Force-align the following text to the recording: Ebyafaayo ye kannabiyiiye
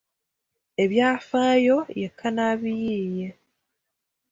Ebyafaayo 0.83 1.77
ye 1.99 2.07
kannabiyiiye 2.17 3.29